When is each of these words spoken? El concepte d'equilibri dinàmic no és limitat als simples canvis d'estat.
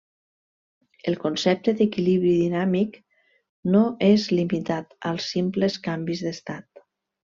El 1.11 1.17
concepte 1.23 1.75
d'equilibri 1.81 2.33
dinàmic 2.39 2.99
no 3.77 3.85
és 4.11 4.29
limitat 4.41 5.01
als 5.15 5.33
simples 5.39 5.83
canvis 5.89 6.29
d'estat. 6.29 6.87